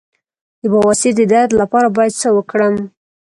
د 0.61 0.63
بواسیر 0.71 1.13
د 1.17 1.21
درد 1.33 1.51
لپاره 1.61 1.87
باید 1.97 2.13
څه 2.21 2.29
وکړم؟ 2.37 2.75